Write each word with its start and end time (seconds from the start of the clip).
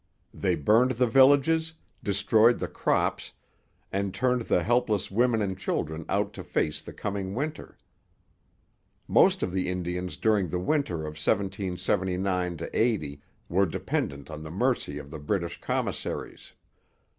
They 0.33 0.55
burned 0.55 0.93
the 0.93 1.05
villages, 1.05 1.73
destroyed 2.03 2.57
the 2.57 2.67
crops, 2.67 3.33
and 3.91 4.11
turned 4.15 4.41
the 4.41 4.63
helpless 4.63 5.11
women 5.11 5.43
and 5.43 5.55
children 5.55 6.05
out 6.09 6.33
to 6.33 6.43
face 6.43 6.81
the 6.81 6.91
coming 6.91 7.35
winter. 7.35 7.77
Most 9.07 9.43
of 9.43 9.53
the 9.53 9.69
Indians 9.69 10.17
during 10.17 10.49
the 10.49 10.57
winter 10.57 11.01
of 11.01 11.21
1779 11.23 12.57
80 12.73 13.21
were 13.47 13.65
dependent 13.67 14.31
on 14.31 14.41
the 14.41 14.49
mercy 14.49 14.97
of 14.97 15.11
the 15.11 15.19
British 15.19 15.61
commissaries. 15.61 16.53